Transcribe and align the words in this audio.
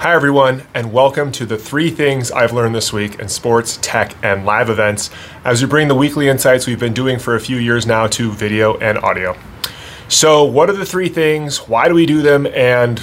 Hi, 0.00 0.14
everyone, 0.14 0.62
and 0.74 0.92
welcome 0.92 1.32
to 1.32 1.44
the 1.44 1.58
three 1.58 1.90
things 1.90 2.30
I've 2.30 2.52
learned 2.52 2.72
this 2.72 2.92
week 2.92 3.18
in 3.18 3.28
sports, 3.28 3.80
tech, 3.82 4.14
and 4.22 4.46
live 4.46 4.70
events 4.70 5.10
as 5.44 5.60
we 5.60 5.68
bring 5.68 5.88
the 5.88 5.96
weekly 5.96 6.28
insights 6.28 6.68
we've 6.68 6.78
been 6.78 6.94
doing 6.94 7.18
for 7.18 7.34
a 7.34 7.40
few 7.40 7.56
years 7.56 7.84
now 7.84 8.06
to 8.06 8.30
video 8.30 8.76
and 8.76 8.96
audio. 8.98 9.36
So, 10.06 10.44
what 10.44 10.70
are 10.70 10.74
the 10.74 10.86
three 10.86 11.08
things? 11.08 11.68
Why 11.68 11.88
do 11.88 11.94
we 11.94 12.06
do 12.06 12.22
them? 12.22 12.46
And 12.46 13.00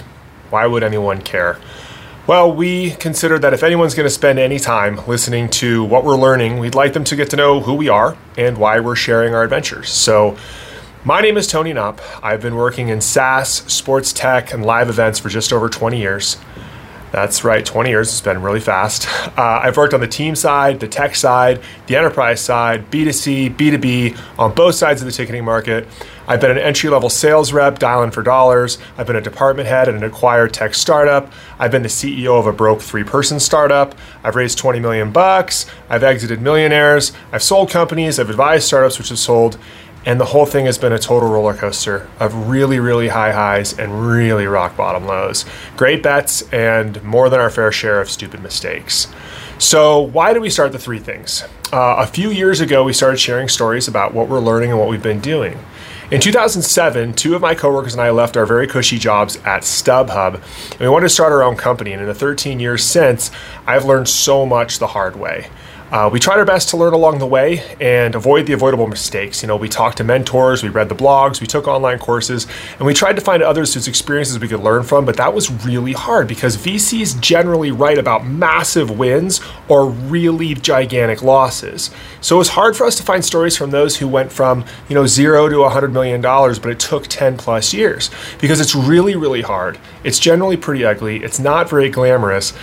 why 0.52 0.68
would 0.68 0.84
anyone 0.84 1.22
care? 1.22 1.60
Well, 2.28 2.56
we 2.56 2.92
consider 2.92 3.38
that 3.40 3.54
if 3.54 3.62
anyone's 3.62 3.94
going 3.94 4.06
to 4.06 4.10
spend 4.10 4.40
any 4.40 4.58
time 4.58 5.06
listening 5.06 5.50
to 5.50 5.84
what 5.84 6.06
we're 6.06 6.16
learning, 6.16 6.60
we'd 6.60 6.76
like 6.76 6.94
them 6.94 7.04
to 7.04 7.18
get 7.18 7.30
to 7.32 7.36
know 7.36 7.60
who 7.60 7.74
we 7.74 7.90
are 7.90 8.18
and 8.38 8.58
why 8.58 8.80
we're 8.80 8.96
sharing 8.96 9.36
our 9.36 9.44
adventures. 9.44 9.90
So, 9.90 10.38
my 11.04 11.20
name 11.20 11.36
is 11.36 11.46
Tony 11.46 11.74
Knopp. 11.74 12.00
I've 12.24 12.42
been 12.42 12.56
working 12.56 12.88
in 12.88 13.02
SaaS, 13.02 13.50
sports 13.50 14.14
tech, 14.14 14.54
and 14.54 14.66
live 14.66 14.88
events 14.88 15.20
for 15.20 15.28
just 15.28 15.52
over 15.52 15.68
20 15.68 16.00
years. 16.00 16.38
That's 17.16 17.46
right, 17.46 17.66
20 17.66 17.92
years. 17.92 18.10
It's 18.10 18.20
been 18.20 18.42
really 18.42 18.60
fast. 18.60 19.08
Uh, 19.38 19.62
I've 19.64 19.78
worked 19.78 19.94
on 19.94 20.02
the 20.02 20.08
team 20.08 20.36
side, 20.36 20.82
the 20.82 20.88
tech 20.90 21.16
side, 21.16 21.62
the 21.88 21.96
enterprise 21.96 22.42
side, 22.42 22.92
B2C, 22.92 23.56
B2B, 23.56 24.20
on 24.38 24.54
both 24.54 24.76
sides 24.76 25.02
of 25.02 25.06
the 25.06 25.14
ticketing 25.14 25.46
market. 25.46 25.88
I've 26.28 26.42
been 26.42 26.52
an 26.52 26.58
entry 26.58 26.90
level 26.90 27.10
sales 27.10 27.54
rep, 27.54 27.80
dialing 27.80 28.12
for 28.12 28.22
dollars. 28.22 28.80
I've 28.98 29.08
been 29.08 29.16
a 29.16 29.22
department 29.22 29.70
head 29.70 29.88
at 29.88 29.96
an 29.96 30.04
acquired 30.04 30.54
tech 30.54 30.76
startup. 30.76 31.32
I've 31.58 31.72
been 31.72 31.84
the 31.84 31.88
CEO 31.88 32.38
of 32.38 32.48
a 32.48 32.52
broke 32.52 32.82
three 32.82 33.06
person 33.06 33.40
startup. 33.40 33.96
I've 34.22 34.36
raised 34.36 34.58
20 34.58 34.82
million 34.82 35.14
bucks. 35.14 35.68
I've 35.90 36.04
exited 36.04 36.42
millionaires. 36.42 37.14
I've 37.32 37.44
sold 37.44 37.70
companies. 37.70 38.20
I've 38.20 38.30
advised 38.30 38.68
startups 38.68 38.98
which 38.98 39.08
have 39.08 39.20
sold. 39.20 39.58
And 40.06 40.20
the 40.20 40.26
whole 40.26 40.46
thing 40.46 40.68
has 40.68 40.78
been 40.78 40.94
a 40.94 41.00
total 41.00 41.30
roller 41.30 41.56
coaster 41.56 42.08
of 42.20 42.48
really, 42.48 42.80
really 42.80 43.08
high 43.08 43.32
highs 43.32 43.78
and 43.78 44.08
really 44.08 44.46
rock 44.46 44.78
bottom 44.78 45.06
lows. 45.06 45.46
Great 45.78 46.04
bets 46.04 46.44
and 46.54 47.04
more 47.04 47.28
than 47.28 47.40
our 47.40 47.50
fair 47.50 47.72
share 47.72 48.00
of 48.00 48.10
stupid 48.10 48.42
mistakes. 48.44 49.08
So, 49.58 50.00
why 50.00 50.34
did 50.34 50.42
we 50.42 50.50
start 50.50 50.74
the 50.74 50.80
three 50.80 51.00
things? 51.00 51.44
Uh, 51.74 51.96
a 51.98 52.06
few 52.06 52.30
years 52.30 52.62
ago, 52.62 52.84
we 52.84 52.94
started 52.94 53.18
sharing 53.18 53.48
stories 53.48 53.88
about 53.88 54.14
what 54.14 54.28
we're 54.28 54.40
learning 54.40 54.70
and 54.70 54.80
what 54.80 54.90
we've 54.90 55.02
been 55.02 55.22
doing. 55.22 55.58
In 56.12 56.22
2007, 56.22 57.14
two 57.14 57.34
of 57.34 57.42
my 57.42 57.56
coworkers 57.56 57.94
and 57.94 58.02
I 58.02 58.12
left 58.12 58.38
our 58.38 58.46
very 58.46 58.68
cushy 58.68 59.00
jobs 59.00 59.38
at 59.38 59.64
StubHub, 59.64 60.36
and 60.72 60.80
we 60.80 60.88
wanted 60.88 61.08
to 61.08 61.14
start 61.14 61.32
our 61.32 61.42
own 61.42 61.56
company. 61.56 61.94
And 61.94 62.02
in 62.02 62.08
the 62.08 62.14
13 62.14 62.60
years 62.60 62.84
since, 62.84 63.32
I've 63.66 63.86
learned 63.86 64.08
so 64.08 64.46
much 64.46 64.78
the 64.78 64.88
hard 64.88 65.16
way. 65.16 65.50
Uh, 65.92 66.10
we 66.12 66.20
tried 66.20 66.40
our 66.40 66.46
best 66.46 66.70
to 66.70 66.78
learn 66.78 66.94
along 66.94 67.20
the 67.20 67.28
way 67.28 67.62
and 67.80 68.16
avoid 68.16 68.48
the 68.48 68.54
avoidable 68.54 68.88
mistakes. 68.88 69.44
You 69.44 69.48
know, 69.48 69.56
we 69.56 69.70
talked 69.70 69.98
to 69.98 70.04
mentors, 70.04 70.64
we 70.64 70.70
read 70.70 70.90
the 70.90 70.96
blogs, 70.96 71.40
we 71.40 71.46
took 71.46 71.68
online 71.68 72.00
courses, 72.00 72.48
and 72.80 72.88
we 72.88 72.94
tried 72.94 73.16
to 73.18 73.22
find 73.22 73.44
others 73.44 73.76
whose 73.76 73.88
experiences 73.88 74.40
we 74.40 74.48
could 74.48 74.62
learn 74.62 74.82
from. 74.82 75.06
But 75.06 75.18
that 75.18 75.34
was 75.36 75.52
really 75.64 75.94
hard 75.94 76.28
because 76.28 76.58
VCs 76.58 77.20
generally 77.22 77.72
write 77.72 78.00
about 78.00 78.26
massive 78.26 78.98
wins 78.98 79.42
or 79.68 79.88
really 79.88 80.56
gigantic 80.56 81.22
losses. 81.22 81.92
So 82.20 82.36
it 82.36 82.40
was 82.40 82.50
hard 82.50 82.76
for 82.76 82.88
us 82.88 82.96
to 82.96 83.04
find 83.04 83.24
stories 83.24 83.56
from 83.56 83.70
those 83.70 83.98
who 83.98 84.08
went 84.08 84.32
from 84.32 84.66
you 84.90 84.96
know 84.96 85.06
zero 85.06 85.48
to 85.48 85.60
100 85.60 85.94
million 85.94 86.20
dollars, 86.20 86.58
but 86.58 86.72
it 86.72 86.80
took 86.80 87.06
10 87.08 87.38
plus 87.38 87.76
years 87.76 88.10
because 88.42 88.60
it's 88.60 88.74
really 88.74 89.16
really 89.16 89.44
hard. 89.44 89.78
It's 90.04 90.18
generally 90.18 90.58
pretty 90.58 90.84
ugly. 90.84 91.24
It's 91.24 91.40
not 91.40 91.70
very 91.70 91.90
glamorous. 91.92 92.54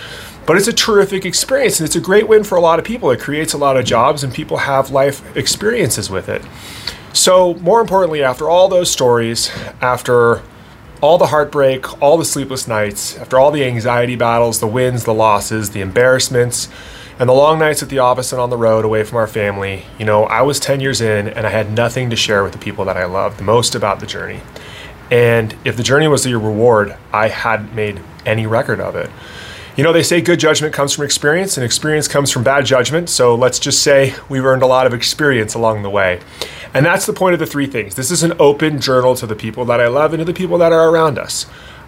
But 0.45 0.57
it's 0.57 0.67
a 0.67 0.73
terrific 0.73 1.25
experience 1.25 1.79
and 1.79 1.87
it's 1.87 1.95
a 1.95 2.01
great 2.01 2.27
win 2.27 2.43
for 2.43 2.57
a 2.57 2.61
lot 2.61 2.79
of 2.79 2.85
people. 2.85 3.11
It 3.11 3.19
creates 3.19 3.53
a 3.53 3.57
lot 3.57 3.77
of 3.77 3.85
jobs 3.85 4.23
and 4.23 4.33
people 4.33 4.57
have 4.57 4.91
life 4.91 5.35
experiences 5.37 6.09
with 6.09 6.27
it. 6.27 6.41
So, 7.13 7.53
more 7.55 7.79
importantly, 7.79 8.23
after 8.23 8.49
all 8.49 8.67
those 8.67 8.91
stories, 8.91 9.51
after 9.81 10.41
all 10.99 11.17
the 11.17 11.27
heartbreak, 11.27 12.01
all 12.01 12.17
the 12.17 12.25
sleepless 12.25 12.67
nights, 12.67 13.17
after 13.17 13.37
all 13.37 13.51
the 13.51 13.63
anxiety 13.63 14.15
battles, 14.15 14.59
the 14.59 14.67
wins, 14.67 15.03
the 15.03 15.13
losses, 15.13 15.71
the 15.71 15.81
embarrassments, 15.81 16.69
and 17.19 17.29
the 17.29 17.33
long 17.33 17.59
nights 17.59 17.83
at 17.83 17.89
the 17.89 17.99
office 17.99 18.31
and 18.31 18.41
on 18.41 18.49
the 18.49 18.57
road 18.57 18.83
away 18.83 19.03
from 19.03 19.17
our 19.17 19.27
family, 19.27 19.85
you 19.99 20.05
know, 20.05 20.23
I 20.23 20.41
was 20.41 20.59
10 20.59 20.79
years 20.79 21.01
in 21.01 21.27
and 21.27 21.45
I 21.45 21.51
had 21.51 21.71
nothing 21.71 22.09
to 22.09 22.15
share 22.15 22.43
with 22.43 22.53
the 22.53 22.57
people 22.57 22.85
that 22.85 22.97
I 22.97 23.05
loved 23.05 23.37
the 23.37 23.43
most 23.43 23.75
about 23.75 23.99
the 23.99 24.07
journey. 24.07 24.41
And 25.11 25.55
if 25.63 25.77
the 25.77 25.83
journey 25.83 26.07
was 26.07 26.23
the 26.23 26.33
reward, 26.33 26.95
I 27.11 27.27
hadn't 27.27 27.75
made 27.75 28.01
any 28.25 28.47
record 28.47 28.79
of 28.79 28.95
it. 28.95 29.11
You 29.75 29.83
know, 29.83 29.91
they 29.91 30.03
say 30.03 30.21
good 30.21 30.39
judgment 30.39 30.71
comes 30.71 30.93
from 30.93 31.03
experience, 31.03 31.57
and 31.57 31.65
experience 31.65 32.07
comes 32.07 32.29
from 32.29 32.43
bad 32.43 32.63
judgment. 32.63 33.09
So 33.09 33.33
let's 33.33 33.57
just 33.57 33.81
say 33.81 34.13
we've 34.29 34.45
earned 34.45 34.61
a 34.61 34.67
lot 34.67 34.85
of 34.85 34.93
experience 34.93 35.55
along 35.55 35.81
the 35.81 35.89
way. 35.89 36.21
And 36.75 36.85
that's 36.85 37.07
the 37.07 37.13
point 37.13 37.33
of 37.33 37.39
the 37.39 37.47
three 37.47 37.65
things. 37.65 37.95
This 37.95 38.11
is 38.11 38.21
an 38.21 38.33
open 38.39 38.79
journal 38.79 39.15
to 39.15 39.25
the 39.25 39.35
people 39.35 39.65
that 39.65 39.81
I 39.81 39.87
love 39.87 40.13
and 40.13 40.21
to 40.21 40.25
the 40.25 40.33
people 40.33 40.59
that 40.59 40.71
are 40.71 40.89
around 40.89 41.17
us. 41.17 41.47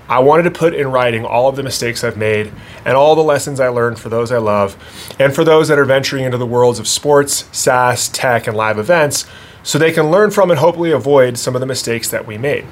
I 0.09 0.17
wanted 0.19 0.43
to 0.43 0.51
put 0.51 0.73
in 0.73 0.87
writing 0.87 1.25
all 1.25 1.47
of 1.47 1.55
the 1.55 1.63
mistakes 1.63 2.03
I've 2.03 2.17
made 2.17 2.51
and 2.85 2.97
all 2.97 3.15
the 3.15 3.23
lessons 3.23 3.59
I 3.59 3.69
learned 3.69 3.99
for 3.99 4.09
those 4.09 4.31
I 4.31 4.37
love 4.37 4.75
and 5.19 5.33
for 5.33 5.43
those 5.43 5.67
that 5.67 5.79
are 5.79 5.85
venturing 5.85 6.25
into 6.25 6.37
the 6.37 6.45
worlds 6.45 6.79
of 6.79 6.87
sports, 6.87 7.47
SaaS, 7.51 8.09
tech, 8.09 8.47
and 8.47 8.57
live 8.57 8.79
events 8.79 9.25
so 9.63 9.77
they 9.77 9.91
can 9.91 10.11
learn 10.11 10.29
from 10.29 10.51
and 10.51 10.59
hopefully 10.59 10.91
avoid 10.91 11.37
some 11.37 11.55
of 11.55 11.59
the 11.59 11.67
mistakes 11.67 12.09
that 12.09 12.25
we 12.25 12.37
made. 12.37 12.65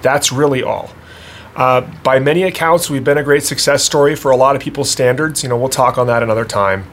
That's 0.00 0.32
really 0.32 0.62
all. 0.62 0.90
Uh, 1.54 1.82
by 2.02 2.18
many 2.18 2.44
accounts, 2.44 2.88
we've 2.88 3.04
been 3.04 3.18
a 3.18 3.22
great 3.22 3.42
success 3.42 3.84
story 3.84 4.16
for 4.16 4.30
a 4.30 4.36
lot 4.36 4.56
of 4.56 4.62
people's 4.62 4.90
standards. 4.90 5.42
You 5.42 5.48
know, 5.48 5.56
we'll 5.56 5.68
talk 5.68 5.98
on 5.98 6.06
that 6.06 6.22
another 6.22 6.44
time. 6.44 6.86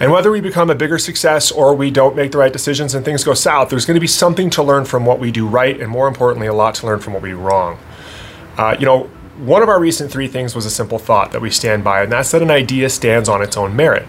And 0.00 0.10
whether 0.10 0.32
we 0.32 0.40
become 0.40 0.70
a 0.70 0.74
bigger 0.74 0.98
success 0.98 1.52
or 1.52 1.74
we 1.74 1.90
don't 1.92 2.16
make 2.16 2.32
the 2.32 2.38
right 2.38 2.52
decisions 2.52 2.94
and 2.94 3.04
things 3.04 3.22
go 3.22 3.34
south, 3.34 3.68
there's 3.68 3.86
going 3.86 3.94
to 3.94 4.00
be 4.00 4.08
something 4.08 4.50
to 4.50 4.62
learn 4.62 4.84
from 4.84 5.06
what 5.06 5.20
we 5.20 5.30
do 5.30 5.46
right, 5.46 5.80
and 5.80 5.88
more 5.88 6.08
importantly, 6.08 6.48
a 6.48 6.54
lot 6.54 6.74
to 6.76 6.86
learn 6.86 6.98
from 6.98 7.12
what 7.12 7.22
we 7.22 7.28
do 7.30 7.36
wrong. 7.36 7.78
Uh, 8.58 8.76
you 8.80 8.84
know, 8.84 9.04
one 9.38 9.62
of 9.62 9.68
our 9.68 9.78
recent 9.78 10.10
three 10.10 10.26
things 10.26 10.56
was 10.56 10.66
a 10.66 10.70
simple 10.70 10.98
thought 10.98 11.30
that 11.30 11.40
we 11.40 11.50
stand 11.50 11.84
by, 11.84 12.02
and 12.02 12.10
that's 12.10 12.32
that 12.32 12.42
an 12.42 12.50
idea 12.50 12.90
stands 12.90 13.28
on 13.28 13.42
its 13.42 13.56
own 13.56 13.76
merit. 13.76 14.08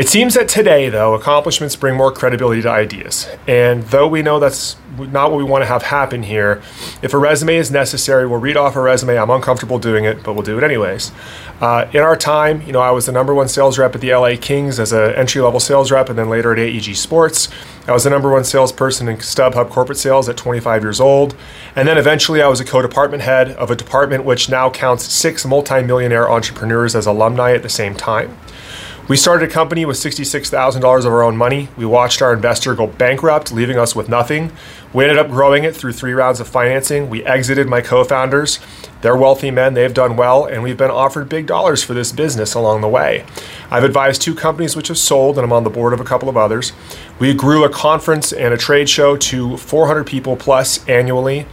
It 0.00 0.08
seems 0.08 0.32
that 0.32 0.48
today, 0.48 0.88
though, 0.88 1.12
accomplishments 1.12 1.76
bring 1.76 1.94
more 1.94 2.10
credibility 2.10 2.62
to 2.62 2.70
ideas. 2.70 3.28
And 3.46 3.82
though 3.82 4.08
we 4.08 4.22
know 4.22 4.40
that's 4.40 4.76
not 4.96 5.30
what 5.30 5.36
we 5.36 5.44
want 5.44 5.60
to 5.60 5.66
have 5.66 5.82
happen 5.82 6.22
here, 6.22 6.62
if 7.02 7.12
a 7.12 7.18
resume 7.18 7.56
is 7.56 7.70
necessary, 7.70 8.26
we'll 8.26 8.40
read 8.40 8.56
off 8.56 8.76
a 8.76 8.80
resume. 8.80 9.18
I'm 9.18 9.28
uncomfortable 9.28 9.78
doing 9.78 10.06
it, 10.06 10.22
but 10.22 10.32
we'll 10.32 10.42
do 10.42 10.56
it 10.56 10.64
anyways. 10.64 11.12
Uh, 11.60 11.86
in 11.92 12.00
our 12.00 12.16
time, 12.16 12.62
you 12.62 12.72
know, 12.72 12.80
I 12.80 12.92
was 12.92 13.04
the 13.04 13.12
number 13.12 13.34
one 13.34 13.46
sales 13.46 13.78
rep 13.78 13.94
at 13.94 14.00
the 14.00 14.14
LA 14.14 14.36
Kings 14.40 14.80
as 14.80 14.94
an 14.94 15.12
entry 15.16 15.42
level 15.42 15.60
sales 15.60 15.92
rep, 15.92 16.08
and 16.08 16.18
then 16.18 16.30
later 16.30 16.50
at 16.50 16.58
AEG 16.58 16.96
Sports. 16.96 17.50
I 17.86 17.92
was 17.92 18.04
the 18.04 18.10
number 18.10 18.30
one 18.30 18.44
salesperson 18.44 19.06
in 19.06 19.18
StubHub 19.18 19.68
corporate 19.68 19.98
sales 19.98 20.30
at 20.30 20.36
25 20.38 20.82
years 20.82 21.00
old. 21.00 21.36
And 21.76 21.86
then 21.86 21.98
eventually 21.98 22.40
I 22.40 22.48
was 22.48 22.58
a 22.58 22.64
co 22.64 22.80
department 22.80 23.22
head 23.22 23.50
of 23.50 23.70
a 23.70 23.76
department 23.76 24.24
which 24.24 24.48
now 24.48 24.70
counts 24.70 25.04
six 25.12 25.44
multimillionaire 25.44 26.30
entrepreneurs 26.30 26.96
as 26.96 27.04
alumni 27.04 27.52
at 27.52 27.62
the 27.62 27.68
same 27.68 27.94
time. 27.94 28.34
We 29.10 29.16
started 29.16 29.50
a 29.50 29.52
company 29.52 29.84
with 29.84 29.96
$66,000 29.96 30.98
of 31.00 31.06
our 31.06 31.24
own 31.24 31.36
money. 31.36 31.66
We 31.76 31.84
watched 31.84 32.22
our 32.22 32.32
investor 32.32 32.76
go 32.76 32.86
bankrupt, 32.86 33.50
leaving 33.50 33.76
us 33.76 33.96
with 33.96 34.08
nothing. 34.08 34.52
We 34.92 35.02
ended 35.02 35.18
up 35.18 35.28
growing 35.28 35.64
it 35.64 35.74
through 35.74 35.94
three 35.94 36.12
rounds 36.12 36.38
of 36.38 36.46
financing. 36.46 37.10
We 37.10 37.24
exited 37.24 37.66
my 37.66 37.80
co 37.80 38.04
founders. 38.04 38.60
They're 39.00 39.16
wealthy 39.16 39.50
men, 39.50 39.74
they've 39.74 39.92
done 39.92 40.14
well, 40.14 40.44
and 40.44 40.62
we've 40.62 40.76
been 40.76 40.92
offered 40.92 41.28
big 41.28 41.46
dollars 41.46 41.82
for 41.82 41.92
this 41.92 42.12
business 42.12 42.54
along 42.54 42.82
the 42.82 42.88
way. 42.88 43.24
I've 43.68 43.82
advised 43.82 44.22
two 44.22 44.34
companies 44.34 44.76
which 44.76 44.86
have 44.86 44.98
sold, 44.98 45.38
and 45.38 45.44
I'm 45.44 45.52
on 45.52 45.64
the 45.64 45.70
board 45.70 45.92
of 45.92 46.00
a 46.00 46.04
couple 46.04 46.28
of 46.28 46.36
others. 46.36 46.72
We 47.18 47.34
grew 47.34 47.64
a 47.64 47.68
conference 47.68 48.32
and 48.32 48.54
a 48.54 48.56
trade 48.56 48.88
show 48.88 49.16
to 49.16 49.56
400 49.56 50.06
people 50.06 50.36
plus 50.36 50.86
annually. 50.86 51.46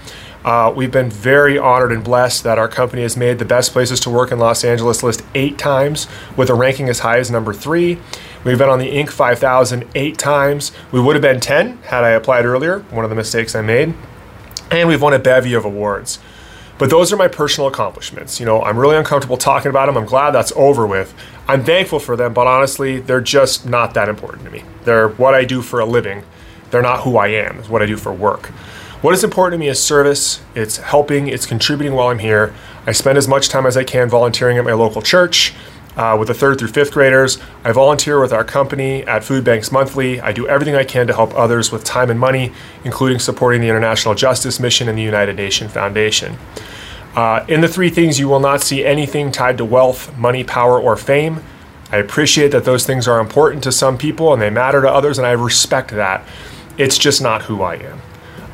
Uh, 0.48 0.72
we've 0.74 0.94
been 0.94 1.10
very 1.10 1.60
honored 1.60 1.92
and 1.92 2.06
blessed 2.06 2.46
that 2.46 2.58
our 2.58 2.70
company 2.70 3.02
has 3.02 3.18
made 3.18 3.38
the 3.38 3.44
best 3.44 3.74
places 3.74 4.00
to 4.00 4.10
work 4.10 4.32
in 4.32 4.40
Los 4.40 4.64
Angeles 4.64 5.04
list 5.04 5.22
eight 5.36 5.58
times, 5.58 6.08
with 6.38 6.50
a 6.50 6.54
ranking 6.54 6.88
as 6.88 7.00
high 7.00 7.18
as 7.18 7.30
number 7.30 7.54
three. 7.54 8.00
We've 8.46 8.58
been 8.58 8.70
on 8.70 8.80
the 8.80 8.90
Inc. 8.90 9.10
5000 9.10 9.86
eight 9.94 10.18
times. 10.18 10.72
We 10.94 11.02
would 11.02 11.18
have 11.18 11.22
been 11.22 11.42
10 11.42 11.80
had 11.80 12.06
I 12.06 12.12
applied 12.12 12.46
earlier, 12.46 12.80
one 12.92 13.04
of 13.04 13.10
the 13.10 13.16
mistakes 13.16 13.56
I 13.56 13.62
made. 13.62 13.94
And 14.72 14.88
we've 14.88 15.02
won 15.02 15.14
a 15.14 15.20
bevy 15.20 15.54
of 15.54 15.66
awards. 15.66 16.18
But 16.78 16.90
those 16.90 17.12
are 17.12 17.18
my 17.18 17.28
personal 17.28 17.68
accomplishments. 17.68 18.40
You 18.40 18.46
know, 18.46 18.62
I'm 18.64 18.80
really 18.80 18.96
uncomfortable 18.96 19.36
talking 19.36 19.70
about 19.70 19.88
them. 19.88 19.98
I'm 19.98 20.06
glad 20.06 20.32
that's 20.32 20.54
over 20.56 20.88
with. 20.88 21.14
I'm 21.50 21.66
thankful 21.66 22.00
for 22.00 22.16
them, 22.16 22.34
but 22.34 22.48
honestly, 22.48 23.02
they're 23.02 23.20
just 23.20 23.66
not 23.66 23.96
that 23.96 24.08
important 24.08 24.46
to 24.46 24.52
me. 24.52 24.64
They're 24.86 25.10
what 25.10 25.34
I 25.34 25.44
do 25.44 25.62
for 25.62 25.82
a 25.82 25.86
living. 25.86 26.24
They're 26.72 26.82
not 26.82 27.02
who 27.02 27.18
I 27.18 27.28
am. 27.28 27.60
It's 27.60 27.68
what 27.68 27.82
I 27.82 27.86
do 27.86 27.98
for 27.98 28.14
work. 28.14 28.54
What 29.02 29.14
is 29.14 29.24
important 29.24 29.60
to 29.60 29.64
me 29.64 29.70
is 29.70 29.82
service. 29.82 30.42
It's 30.56 30.78
helping, 30.78 31.28
it's 31.28 31.46
contributing 31.46 31.94
while 31.94 32.08
I'm 32.08 32.18
here. 32.18 32.56
I 32.88 32.94
spend 32.94 33.20
as 33.20 33.28
much 33.28 33.48
time 33.48 33.68
as 33.68 33.78
I 33.78 33.84
can 33.84 34.10
volunteering 34.10 34.58
at 34.58 34.64
my 34.64 34.74
local 34.74 35.04
church 35.04 35.54
uh, 35.96 36.16
with 36.18 36.30
the 36.30 36.34
third 36.34 36.58
through 36.58 36.70
fifth 36.70 36.94
graders. 36.94 37.38
I 37.64 37.74
volunteer 37.74 38.20
with 38.20 38.34
our 38.34 38.44
company 38.44 39.04
at 39.04 39.24
Food 39.24 39.44
Banks 39.44 39.72
Monthly. 39.72 40.20
I 40.20 40.32
do 40.32 40.48
everything 40.48 40.74
I 40.74 40.84
can 40.84 41.06
to 41.06 41.14
help 41.14 41.32
others 41.36 41.72
with 41.72 41.84
time 41.84 42.10
and 42.10 42.20
money, 42.20 42.52
including 42.84 43.20
supporting 43.20 43.62
the 43.62 43.70
International 43.70 44.16
Justice 44.16 44.60
Mission 44.60 44.90
and 44.90 44.98
the 44.98 45.04
United 45.04 45.36
Nations 45.36 45.72
Foundation. 45.72 46.36
Uh, 47.16 47.46
in 47.48 47.62
the 47.62 47.68
three 47.68 47.92
things, 47.92 48.18
you 48.18 48.28
will 48.28 48.40
not 48.40 48.62
see 48.62 48.84
anything 48.84 49.32
tied 49.32 49.60
to 49.60 49.66
wealth, 49.66 50.18
money, 50.18 50.44
power, 50.44 50.80
or 50.80 50.96
fame. 50.96 51.44
I 51.92 51.98
appreciate 51.98 52.50
that 52.50 52.66
those 52.66 52.84
things 52.84 53.08
are 53.08 53.20
important 53.20 53.64
to 53.66 53.72
some 53.72 53.96
people 53.96 54.34
and 54.34 54.42
they 54.42 54.50
matter 54.50 54.82
to 54.82 54.90
others, 54.90 55.20
and 55.20 55.28
I 55.28 55.34
respect 55.34 55.92
that. 55.92 56.28
It's 56.80 56.98
just 56.98 57.22
not 57.22 57.44
who 57.44 57.62
I 57.62 57.76
am. 57.76 58.02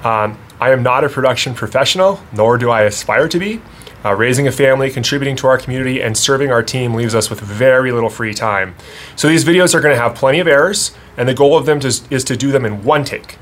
Um, 0.04 0.38
I 0.60 0.72
am 0.72 0.84
not 0.84 1.04
a 1.04 1.10
production 1.10 1.54
professional, 1.54 2.22
nor 2.34 2.58
do 2.58 2.70
I 2.70 2.84
aspire 2.84 3.28
to 3.30 3.40
be. 3.40 3.62
Uh, 4.06 4.14
raising 4.14 4.48
a 4.48 4.52
family, 4.52 4.92
contributing 4.92 5.36
to 5.38 5.48
our 5.48 5.58
community, 5.58 6.02
and 6.02 6.18
serving 6.18 6.52
our 6.52 6.62
team 6.62 6.94
leaves 6.94 7.16
us 7.16 7.30
with 7.30 7.40
very 7.40 7.94
little 7.94 8.10
free 8.10 8.34
time. 8.34 8.76
So 9.16 9.30
these 9.30 9.46
videos 9.46 9.74
are 9.74 9.80
going 9.80 9.96
to 9.96 10.02
have 10.02 10.14
plenty 10.14 10.40
of 10.40 10.48
errors, 10.48 10.94
and 11.16 11.28
the 11.28 11.34
goal 11.34 11.58
of 11.58 11.66
them 11.66 11.80
to, 11.80 11.88
is 11.88 12.24
to 12.26 12.36
do 12.36 12.52
them 12.52 12.66
in 12.66 12.84
one 12.84 13.06
take. 13.06 13.38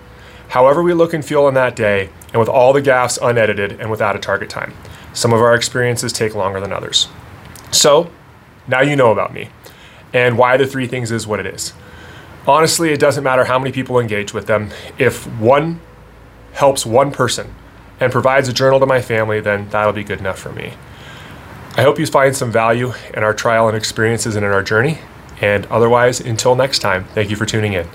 However 0.50 0.84
we 0.84 0.94
look 0.94 1.14
and 1.14 1.26
feel 1.26 1.46
on 1.46 1.56
that 1.56 1.76
day, 1.76 2.10
and 2.32 2.40
with 2.40 2.50
all 2.50 2.74
the 2.74 2.82
gaffes 2.82 3.18
unedited 3.22 3.80
and 3.80 3.90
without 3.90 4.16
a 4.16 4.20
target 4.20 4.50
time. 4.50 4.74
Some 5.14 5.34
of 5.34 5.42
our 5.42 5.56
experiences 5.56 6.14
take 6.14 6.36
longer 6.36 6.60
than 6.60 6.72
others. 6.72 7.08
So, 7.72 8.12
now 8.68 8.82
you 8.82 8.96
know 8.96 9.12
about 9.12 9.34
me, 9.34 9.50
and 10.14 10.38
why 10.38 10.58
the 10.58 10.68
three 10.68 10.88
things 10.88 11.12
is 11.12 11.26
what 11.26 11.40
it 11.40 11.48
is. 11.48 11.74
Honestly, 12.48 12.92
it 12.92 13.00
doesn't 13.00 13.24
matter 13.24 13.46
how 13.46 13.58
many 13.58 13.72
people 13.72 14.00
engage 14.00 14.34
with 14.34 14.46
them. 14.46 14.70
If 14.98 15.26
one 15.40 15.80
helps 16.54 16.86
one 16.86 17.12
person 17.12 17.54
and 18.00 18.12
provides 18.12 18.48
a 18.48 18.54
journal 18.54 18.80
to 18.80 18.86
my 18.86 19.02
family, 19.02 19.40
then 19.40 19.70
that'll 19.70 19.94
be 19.94 20.04
good 20.04 20.20
enough 20.20 20.40
for 20.40 20.52
me. 20.52 20.74
I 21.78 21.84
hope 21.84 22.00
you 22.00 22.06
find 22.06 22.36
some 22.36 22.52
value 22.52 22.94
in 23.14 23.24
our 23.24 23.34
trial 23.34 23.68
and 23.68 23.78
experiences 23.78 24.36
and 24.36 24.46
in 24.46 24.52
our 24.52 24.64
journey. 24.64 25.00
And 25.40 25.66
otherwise, 25.68 26.20
until 26.20 26.56
next 26.56 26.80
time, 26.80 27.06
thank 27.14 27.30
you 27.30 27.36
for 27.36 27.46
tuning 27.46 27.74
in. 27.74 27.88